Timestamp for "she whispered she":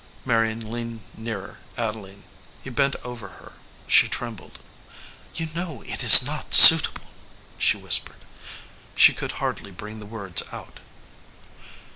7.59-9.13